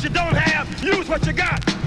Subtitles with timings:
[0.00, 1.79] what you don't have, use what you got.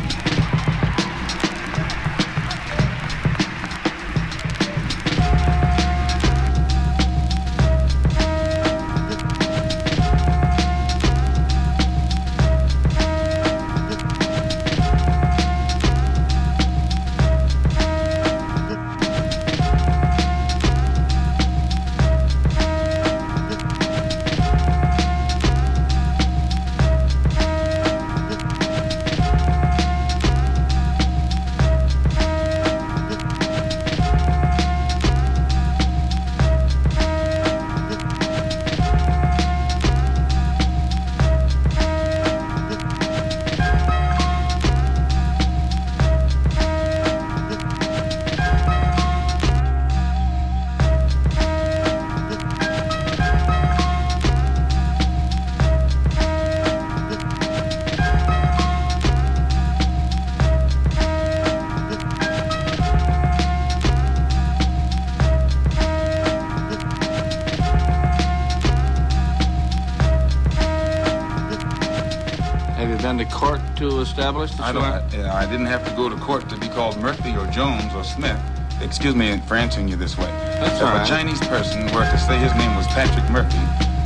[74.04, 74.60] Established?
[74.60, 74.84] I don't.
[74.84, 78.04] I, I, didn't have to go to court to be called Murphy or Jones or
[78.04, 78.40] Smith.
[78.82, 80.32] Excuse me for answering you this way.
[80.60, 81.02] That's if right.
[81.02, 83.64] a Chinese person were to say his name was Patrick Murphy,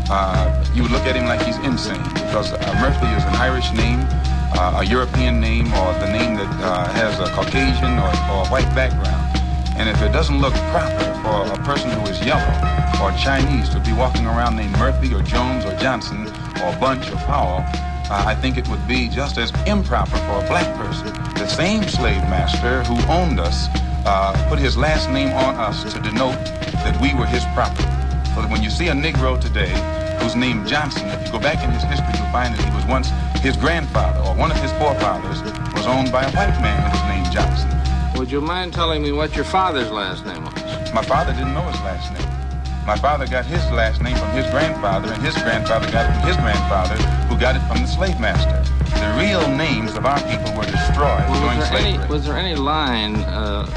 [0.10, 3.74] uh, you would look at him like he's insane because uh, Murphy is an Irish
[3.74, 4.00] name,
[4.56, 8.70] uh, a European name, or the name that uh, has a Caucasian or, or white
[8.78, 9.24] background.
[9.76, 12.54] And if it doesn't look proper for a person who is yellow
[13.02, 16.28] or Chinese to be walking around named Murphy or Jones or Johnson
[16.62, 17.66] or Bunch or Powell,
[18.10, 21.08] uh, I think it would be just as improper for a black person.
[21.36, 23.68] The same slave master who owned us
[24.06, 26.40] uh, put his last name on us to denote
[26.86, 27.84] that we were his property.
[28.34, 29.74] So that when you see a Negro today
[30.22, 32.86] who's named Johnson, if you go back in his history, you'll find that he was
[32.86, 33.10] once
[33.42, 35.42] his grandfather or one of his forefathers
[35.74, 37.70] was owned by a white man who was named Johnson.
[38.18, 40.94] Would you mind telling me what your father's last name was?
[40.94, 42.47] My father didn't know his last name.
[42.88, 46.26] My father got his last name from his grandfather, and his grandfather got it from
[46.30, 46.96] his grandfather,
[47.28, 48.64] who got it from the slave master.
[48.96, 52.02] The real names of our people were destroyed well, during was there slavery.
[52.02, 53.68] Any, was there any line, uh,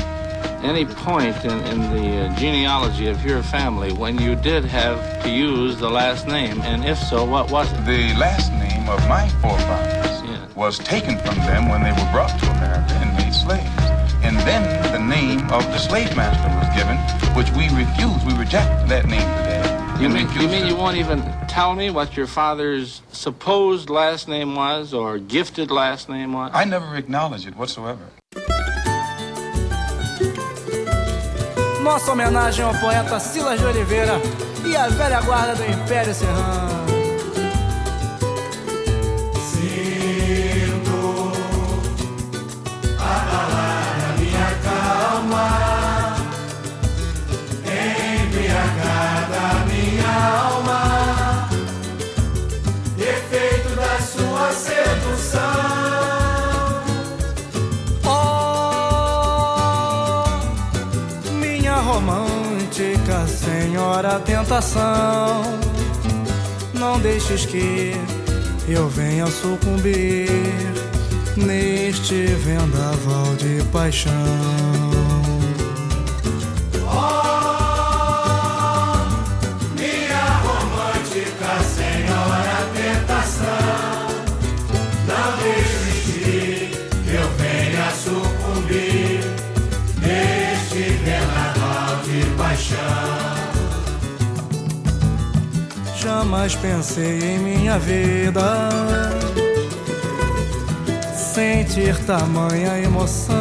[0.62, 5.28] any point in, in the uh, genealogy of your family when you did have to
[5.28, 6.62] use the last name?
[6.62, 7.84] And if so, what was it?
[7.84, 10.46] The last name of my forefathers yeah.
[10.54, 13.66] was taken from them when they were brought to America and made slaves.
[14.22, 14.79] And then the
[15.10, 16.96] name of the slave master was given,
[17.34, 18.24] which we refuse.
[18.24, 19.60] We reject that name today.
[20.00, 24.54] You mean, you mean you won't even tell me what your father's supposed last name
[24.54, 26.52] was or gifted last name was?
[26.54, 28.06] I never acknowledge it whatsoever.
[31.82, 34.20] Nossa homenagem ao poeta Silas de Oliveira
[34.64, 36.79] e à velha guarda do Império Serrano.
[64.00, 65.42] Senhora tentação.
[66.74, 67.92] Não deixes que
[68.68, 70.28] eu venha sucumbir
[71.36, 74.99] neste vendaval de paixão.
[96.30, 98.68] Jamais pensei em minha vida
[101.12, 103.34] sentir tamanha emoção.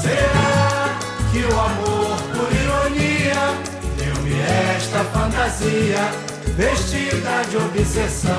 [0.00, 0.98] Será
[1.30, 3.52] que o amor, por ironia,
[3.98, 4.40] deu-me
[4.74, 6.08] esta fantasia
[6.56, 8.32] vestida de obsessão?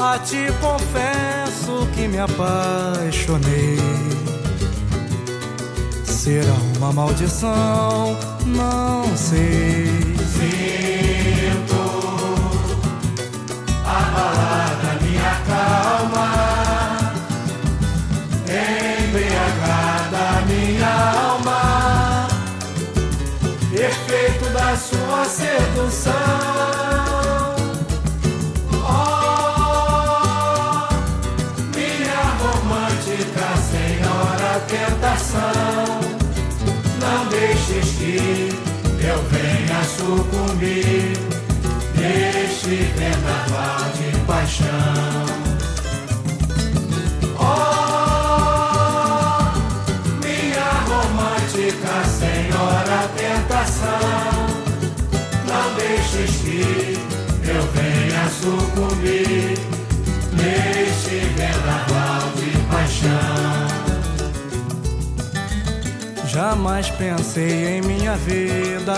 [0.00, 3.78] A ti confesso que me apaixonei.
[6.04, 8.16] Será uma maldição,
[8.46, 10.16] não sei.
[10.36, 11.82] Sinto
[13.84, 16.28] abalar da minha calma,
[19.04, 20.94] embriagada minha
[21.28, 22.28] alma,
[23.72, 26.65] efeito da sua sedução.
[38.16, 38.66] Eu
[39.08, 41.18] eu venha sucumbir
[41.94, 44.66] neste vendaval de paixão.
[47.38, 47.76] Oh,
[52.04, 54.32] senhora tentação.
[55.46, 56.98] Não deixes que
[57.46, 59.58] eu venha sucumbir
[60.32, 63.75] neste vendaval de paixão.
[66.36, 68.94] Jamais pensei em minha vida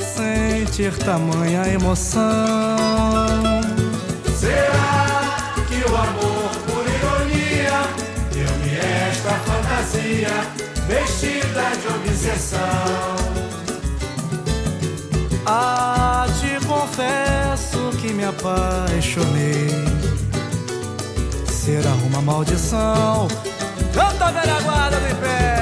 [0.00, 2.22] sentir tamanha emoção.
[4.34, 7.82] Será que o amor, por ironia,
[8.32, 8.78] deu-me
[9.10, 10.30] esta fantasia
[10.88, 13.16] vestida de obsessão?
[15.44, 16.26] Ah,
[16.66, 19.68] confesso que me apaixonei.
[21.44, 23.28] Será uma maldição?
[23.96, 25.55] Canta a velha guarda do.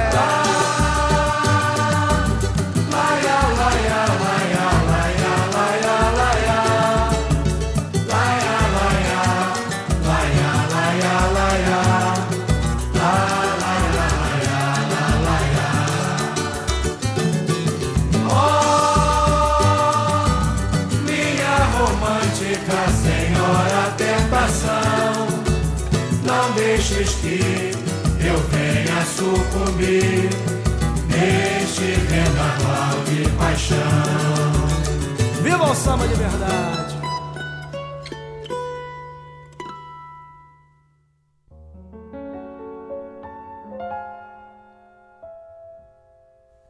[33.64, 35.42] Paixão.
[35.42, 36.94] Viva o samba de verdade!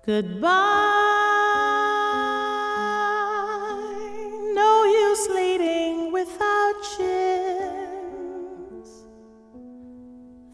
[0.06, 0.52] Goodbye.
[4.54, 7.88] No use leading without chins.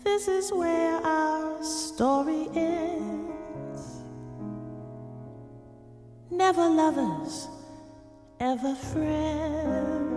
[0.05, 3.20] This is where our story ends.
[6.41, 7.49] Never lovers,
[8.41, 10.11] ever friends.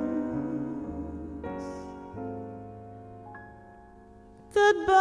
[4.54, 4.94] Goodbye.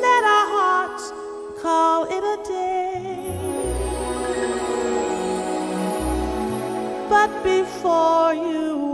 [0.00, 1.12] Let our hearts
[1.60, 3.36] call it a day.
[7.10, 8.93] But before you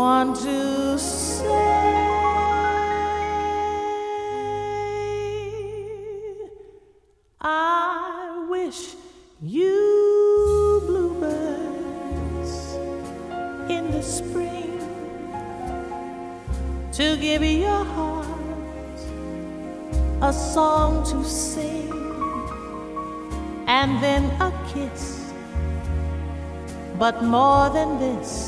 [0.00, 1.44] want to say
[7.42, 8.80] I wish
[9.42, 12.52] you bluebirds
[13.76, 14.72] in the spring
[16.98, 19.00] to give your heart
[20.22, 21.92] a song to sing
[23.66, 25.04] and then a kiss.
[26.98, 28.39] But more than this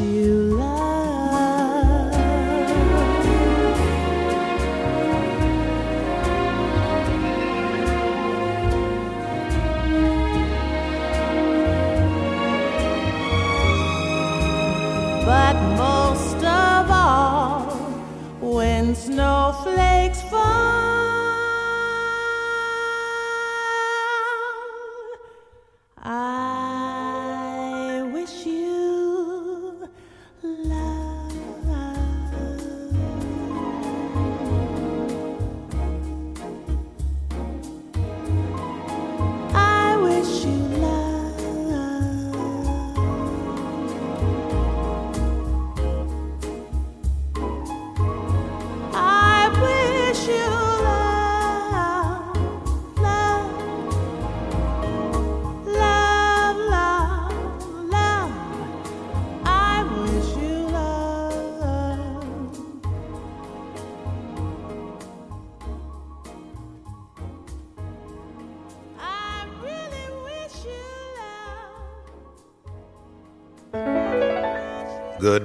[0.00, 0.43] you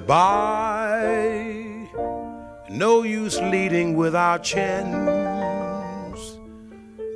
[0.10, 1.86] Goodbye.
[2.68, 6.20] No use leading without chance.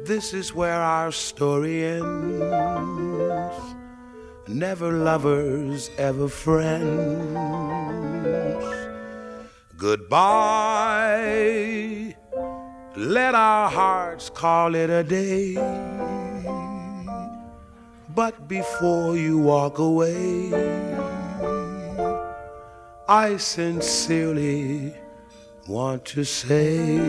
[0.05, 3.57] This is where our story ends.
[4.47, 7.33] Never lovers, ever friends.
[9.75, 11.25] Goodbye.
[12.95, 15.55] Let our hearts call it a day.
[18.13, 21.02] But before you walk away,
[23.07, 24.93] I sincerely
[25.67, 26.99] want to say.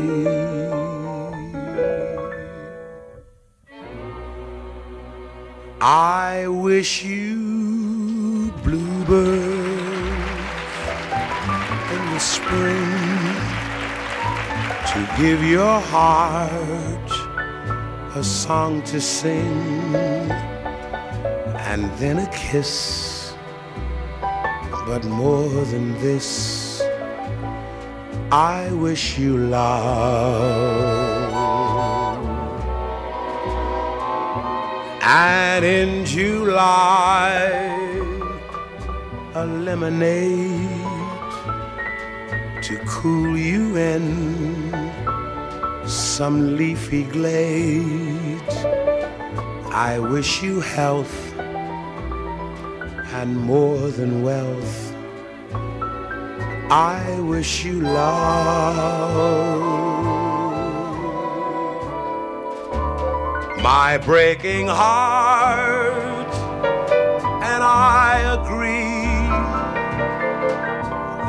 [5.81, 9.45] I wish you bluebirds
[11.93, 12.91] in the spring
[14.91, 17.11] to give your heart
[18.17, 19.93] a song to sing
[21.71, 23.14] and then a kiss
[24.87, 26.83] but more than this,
[28.31, 31.05] I wish you love.
[35.03, 37.31] And in July,
[39.35, 40.71] a lemonade
[42.63, 44.05] to cool you in
[45.87, 48.41] some leafy glade.
[49.73, 51.24] I wish you health
[53.25, 54.95] and more than wealth.
[56.71, 59.63] I wish you love.
[63.63, 66.35] My breaking heart
[67.51, 69.09] and I agree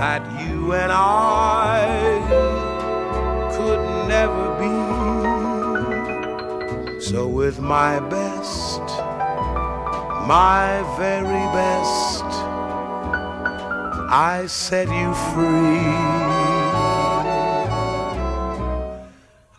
[0.04, 1.80] that you and I
[3.56, 4.76] could never be.
[7.00, 8.65] So with my best
[10.28, 12.26] my very best.
[14.10, 15.86] I set you free.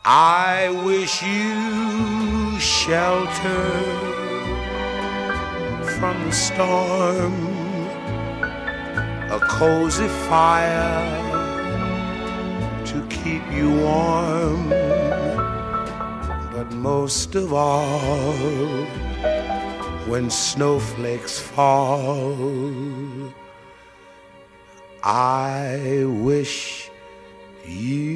[0.05, 3.71] I wish you shelter
[5.99, 7.35] from the storm,
[9.31, 11.03] a cozy fire
[12.87, 14.69] to keep you warm,
[16.53, 19.06] but most of all,
[20.07, 23.33] when snowflakes fall.
[25.03, 26.91] I wish
[27.65, 28.16] you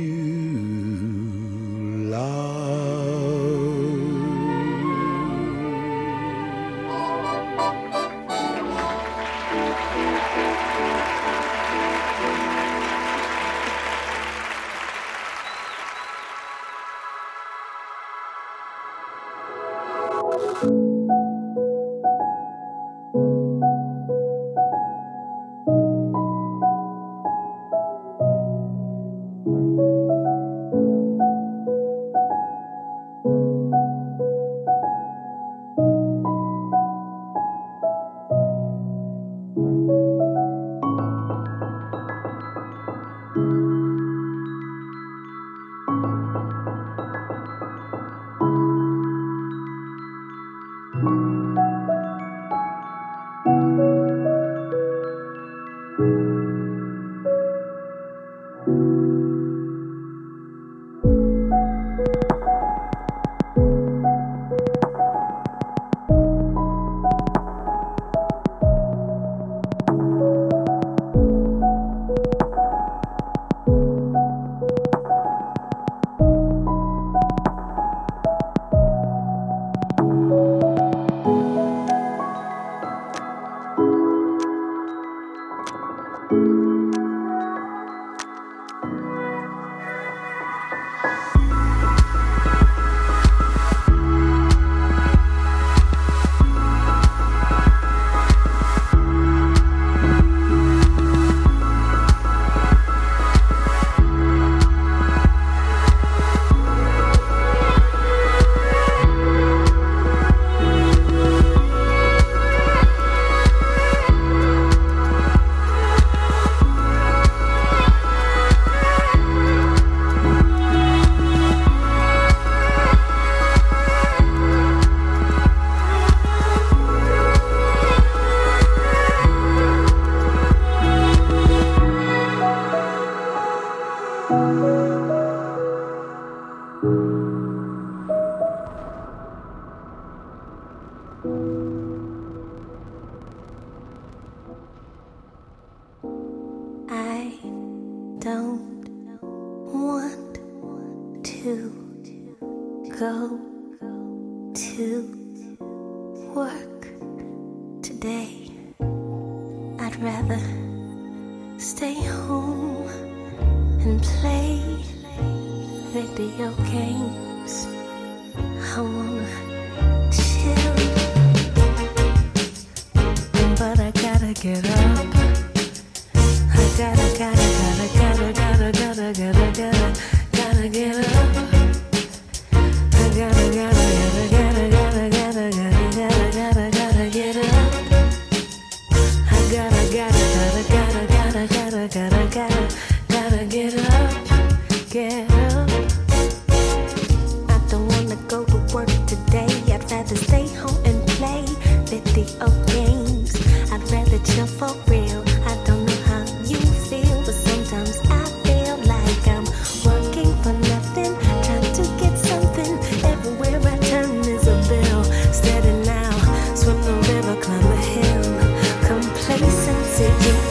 [220.01, 220.50] Gotta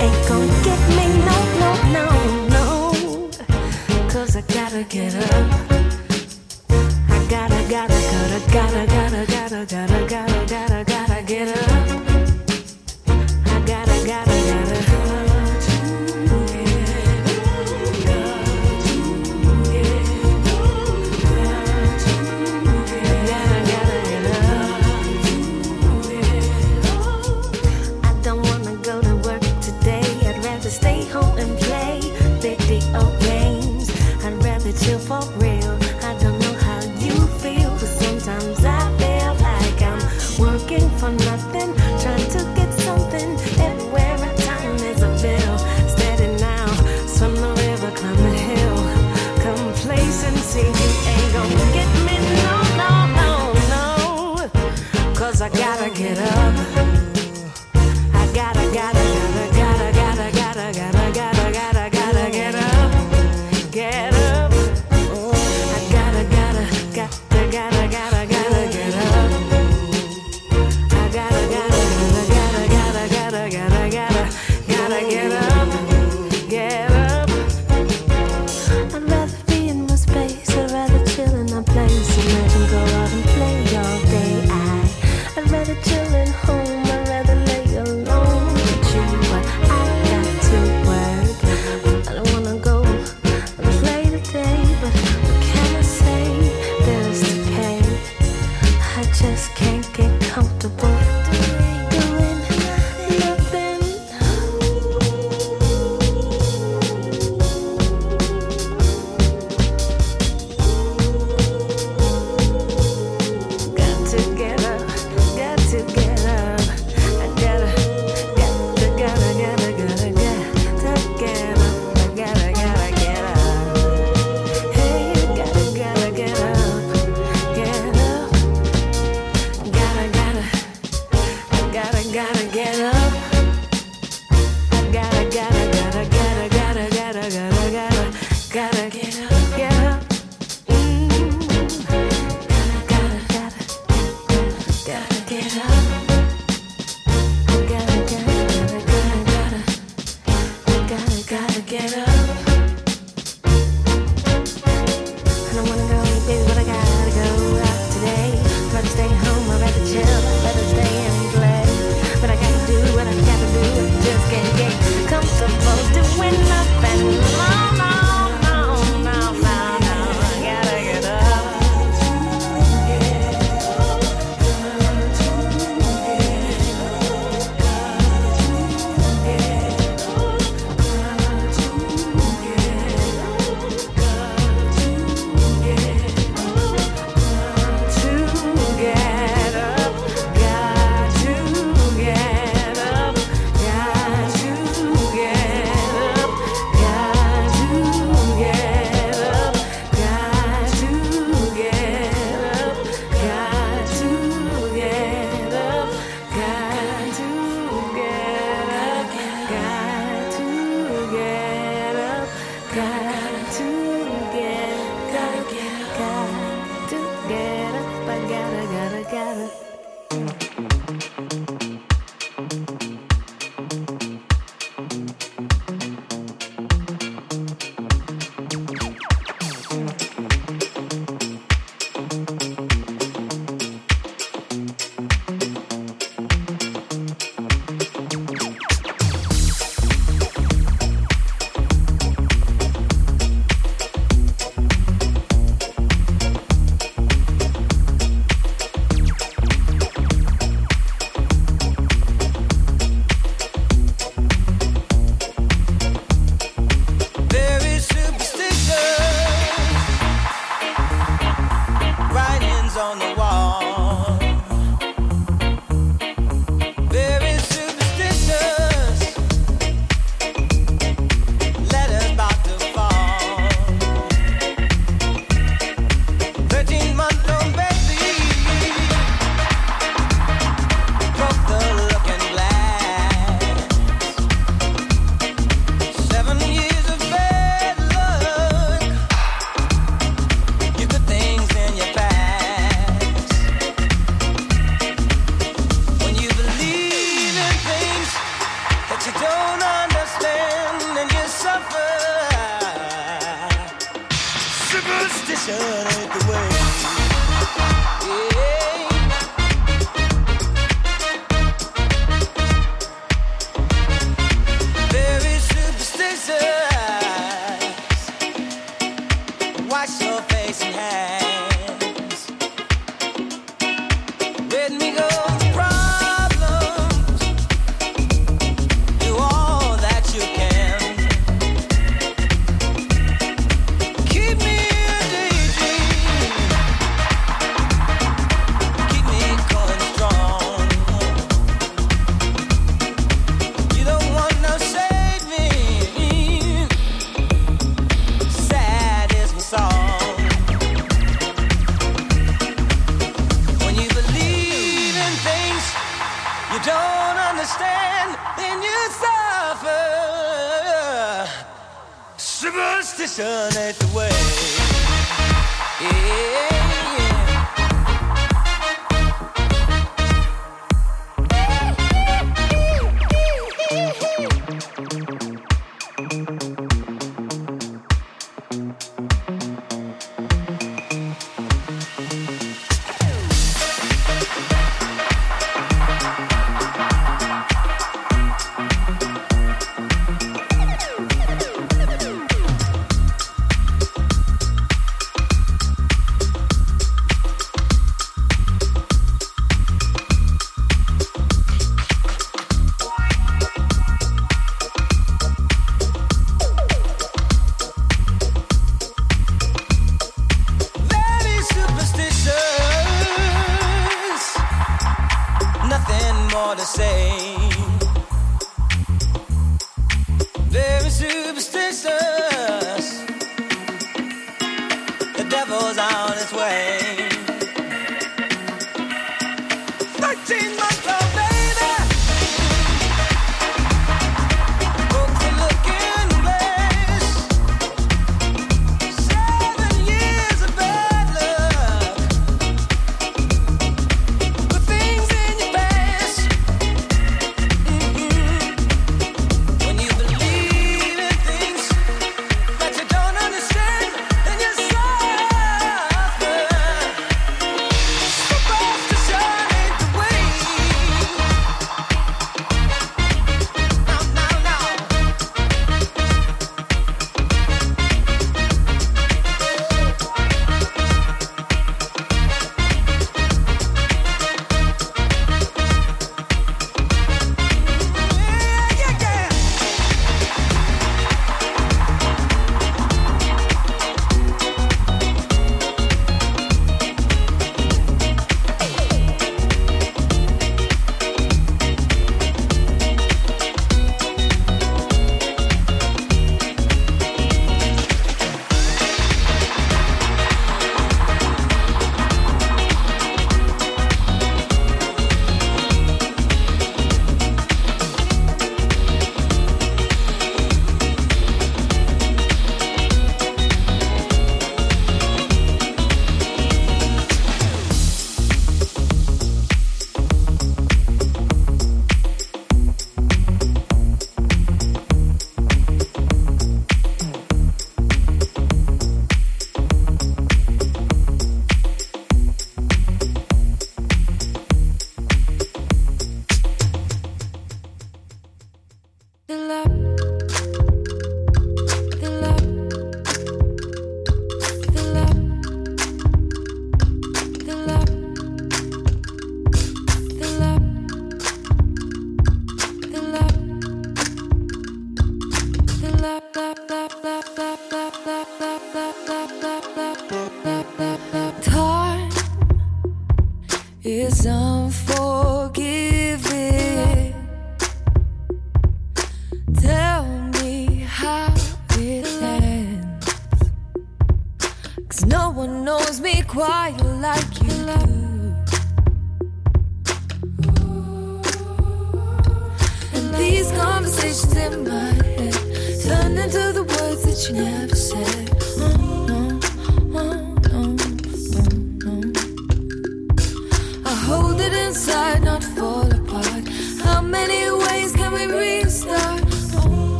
[564.09, 564.88] is on fire.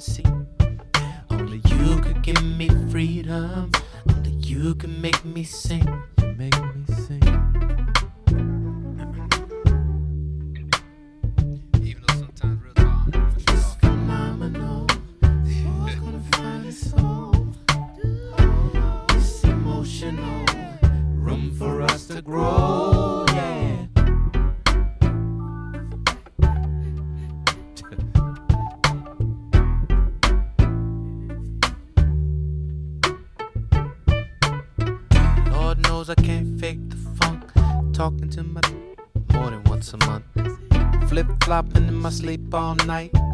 [0.00, 0.37] see.
[42.28, 43.27] Sleep all night.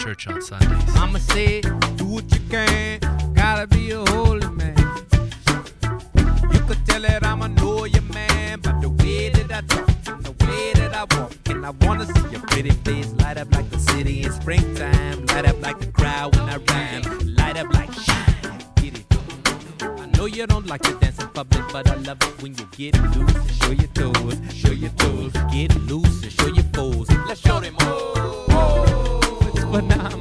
[0.00, 0.94] Church on Sundays.
[0.94, 1.62] Mama said,
[1.96, 3.00] do what you can,
[3.34, 4.74] gotta be a holy man.
[6.54, 8.60] You could tell it I'm a know your man.
[8.60, 12.06] But the way that I talk and the way that I walk, and I wanna
[12.06, 15.26] see your pretty face light up like the city in springtime.
[15.26, 17.36] Light up like the crowd when I rhyme.
[17.36, 18.58] Light up like shine.
[18.76, 19.06] Get it.
[19.82, 22.66] I know you don't like to dance in public, but I love it when you
[22.72, 24.38] get loose and show your toes.
[24.54, 25.32] Show your toes.
[25.52, 27.10] Get loose and show your foes.
[27.28, 27.76] Let's show them.
[27.80, 28.29] Oh,
[29.72, 30.19] oh,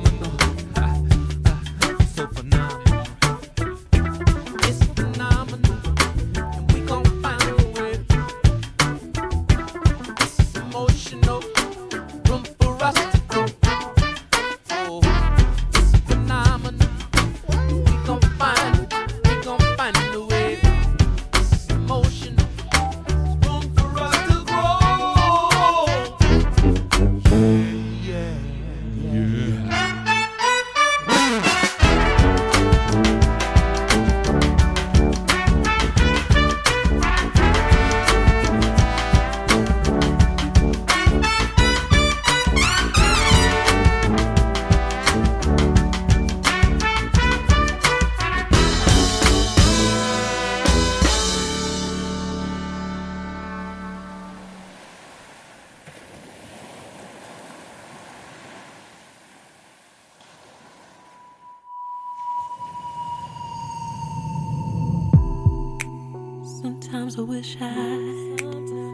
[66.91, 67.65] Sometimes I wish I.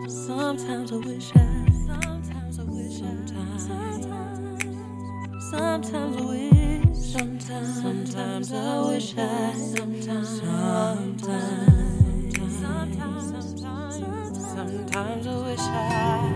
[0.10, 1.40] Sometimes I wish I.
[1.88, 3.16] Sometimes I wish I.
[5.40, 6.98] Sometimes I wish.
[6.98, 7.82] Sometimes.
[7.82, 9.54] Sometimes I wish I.
[9.54, 10.42] Sometimes.
[10.42, 11.72] Sometimes.
[12.60, 13.46] Sometimes.
[14.44, 16.35] Sometimes I wish I.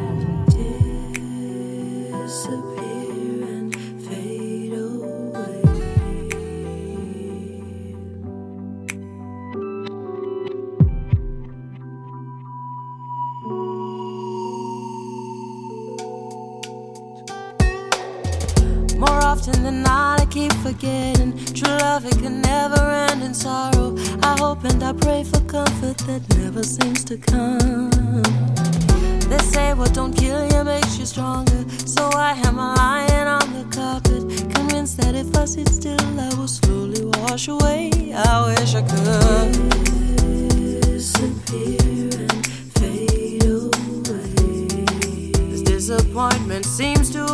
[25.02, 27.89] pray for comfort that never seems to come.
[29.30, 31.66] They say what don't kill you makes you stronger.
[31.86, 34.22] So I am lying on the carpet,
[34.54, 37.91] convinced that if I sit still, I will slowly wash away.
[38.14, 39.52] I wish I could
[40.82, 42.47] disappear and
[42.78, 45.32] fade away.
[45.52, 47.26] This disappointment seems to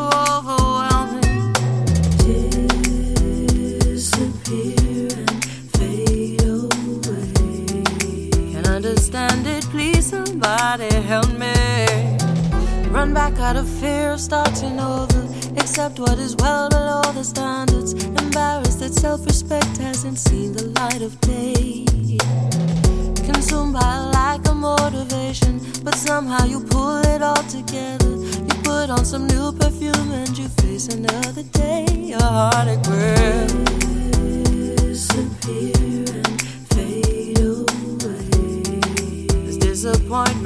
[13.06, 15.22] Run back out of fear of starting over.
[15.58, 17.94] Accept what is well below the standards.
[17.94, 21.86] Embarrassed that self respect hasn't seen the light of day.
[23.32, 28.10] Consumed by a lack of motivation, but somehow you pull it all together.
[28.10, 31.86] You put on some new perfume and you face another day.
[31.92, 33.48] Your heartache will
[34.78, 36.42] disappear and
[36.74, 39.28] fade away.
[39.46, 40.45] This disappointment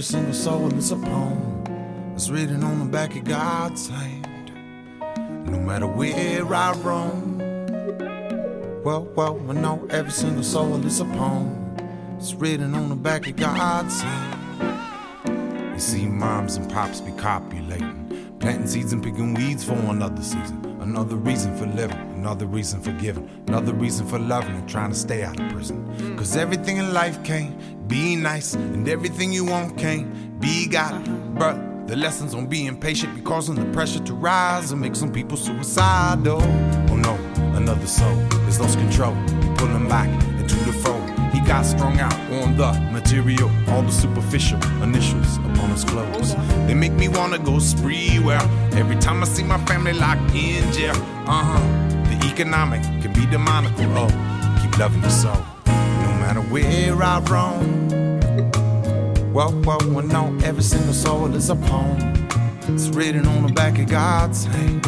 [0.00, 1.62] every single soul is a poem.
[2.14, 4.50] It's written on the back of God's hand.
[5.44, 7.36] No matter where I roam,
[8.82, 11.76] well, well, we know every single soul is a poem.
[12.16, 15.74] It's written on the back of God's hand.
[15.74, 20.78] You see moms and pops be copulating, planting seeds and picking weeds for another season.
[20.80, 24.94] Another reason for living, another reason for giving, another reason for loving and trying to
[24.94, 25.78] stay out of prison.
[26.18, 30.92] Cause everything in life can't be nice, and everything you want can't be got.
[31.38, 35.10] But the lessons on being patient be causing the pressure to rise and make some
[35.10, 36.42] people suicidal.
[36.90, 37.14] Oh no,
[37.56, 39.14] another soul is lost control,
[39.56, 41.08] pulling back into the fold.
[41.32, 46.34] He got strung out on the material, all the superficial initials upon his clothes.
[46.66, 48.18] They make me wanna go spree.
[48.18, 48.44] Well,
[48.74, 50.96] every time I see my family locked in jail,
[51.26, 51.89] uh huh.
[52.24, 53.84] Economic can be demonical.
[53.96, 57.88] Oh, keep loving your soul, no matter where I roam.
[59.32, 62.28] Well, well, we know every single soul is a poem.
[62.68, 64.86] It's written on the back of God's hand.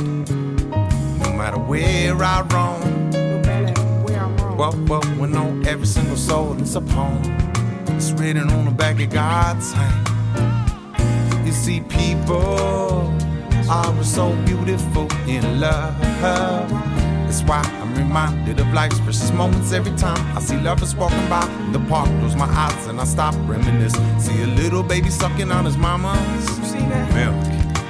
[1.21, 3.11] No matter where I roam.
[4.57, 7.23] Well, well, we know every single soul is a poem.
[7.89, 11.47] It's written on the back of God's hand.
[11.47, 13.13] You see, people
[13.71, 16.92] are so beautiful in love.
[17.33, 21.49] That's why I'm reminded of life's precious moments every time I see lovers walking by
[21.65, 22.07] in the park.
[22.21, 23.95] Close my eyes and I stop reminisce.
[24.23, 26.47] See a little baby sucking on his mama's
[27.15, 27.35] milk.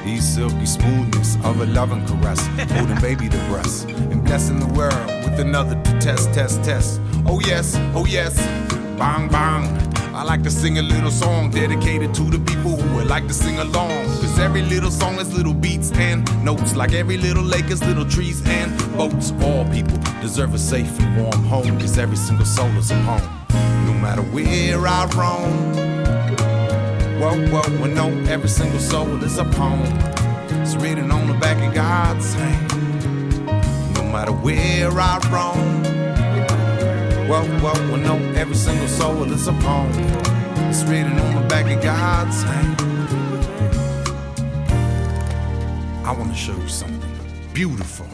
[0.04, 5.06] The silky smoothness of a loving caress, holding baby to breast, and blessing the world
[5.24, 7.00] with another to test, test, test.
[7.26, 8.36] Oh yes, oh yes,
[8.96, 10.01] bang, bang.
[10.14, 13.34] I like to sing a little song dedicated to the people who would like to
[13.34, 14.04] sing along.
[14.20, 18.04] Cause every little song has little beats and notes, like every little lake has little
[18.04, 19.32] trees and boats.
[19.42, 23.22] All people deserve a safe and warm home, cause every single soul is a poem.
[23.86, 25.72] No matter where I roam.
[27.18, 29.80] Well, well, we know every single soul is a poem.
[30.60, 33.94] It's written on the back of God's hand.
[33.94, 35.91] No matter where I roam.
[37.32, 39.90] Well, well, we know every single soul is a poem.
[40.68, 42.78] It's written on the back of God's hand.
[46.04, 47.10] I want to show you something
[47.54, 48.06] beautiful.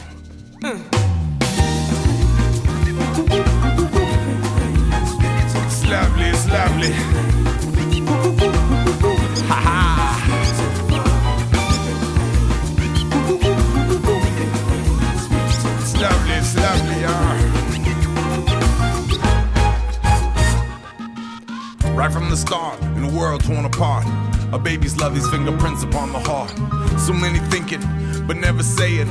[5.65, 7.38] It's lovely, it's lovely.
[22.09, 24.03] Right from the start, in a world torn apart,
[24.51, 26.49] a baby's love these fingerprints upon the heart.
[26.99, 27.81] So many thinking,
[28.25, 29.07] but never saying.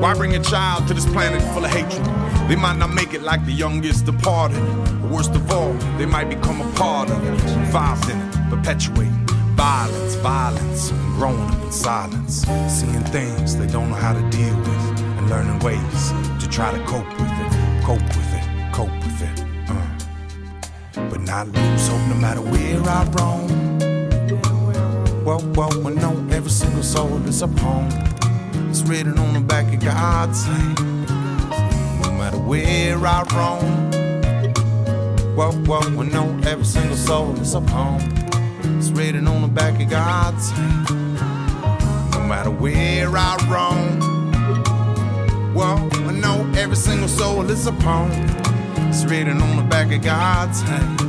[0.00, 2.04] Why bring a child to this planet full of hatred?
[2.48, 4.58] They might not make it like the youngest departed.
[5.00, 9.14] Or worst of all, they might become a part of it, involved in it, perpetuating
[9.54, 12.44] violence, violence, and growing up in silence.
[12.68, 16.84] Seeing things they don't know how to deal with, and learning ways to try to
[16.84, 18.29] cope with it, cope with it,
[21.30, 23.46] Not lose hope no matter where I roam.
[25.24, 27.88] Well, well, we know every single soul is a poem.
[28.68, 30.80] It's written on the back of God's hand.
[32.02, 33.90] No matter where I roam.
[35.36, 38.00] Well, well, we know every single soul is a poem.
[38.76, 41.14] It's written on the back of God's hand.
[42.10, 44.00] No matter where I roam.
[45.54, 48.10] Well, I know every single soul is a poem.
[48.88, 50.99] It's written on the back of God's hand.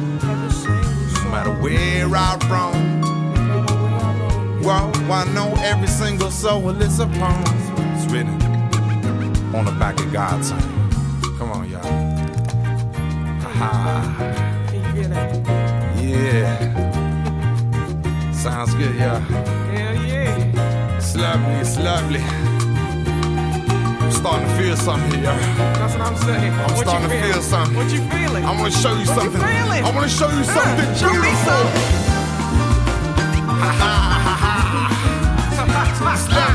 [1.44, 3.02] Matter where I roam.
[4.62, 7.44] Well, I know every single soul is a poem.
[7.96, 8.40] It's written
[9.56, 10.94] on the back of God's hand.
[11.40, 11.82] Come on, y'all.
[13.42, 14.14] Ha
[16.00, 16.60] Yeah.
[18.32, 19.20] Sounds good, y'all.
[19.20, 20.98] Hell yeah.
[20.98, 22.51] It's lovely, it's lovely.
[24.22, 25.24] I'm starting to feel something here.
[25.24, 26.54] That's what I'm saying.
[26.54, 27.76] I'm what starting to feel something.
[27.76, 28.46] What you feeling?
[28.46, 29.42] I want to show you What something.
[29.42, 29.84] You feeling?
[29.84, 31.58] I want to show you something Uh, something show me beautiful.
[31.58, 31.82] something.